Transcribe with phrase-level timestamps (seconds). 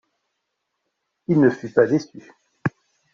[1.27, 2.33] Il ne fut pas déçu.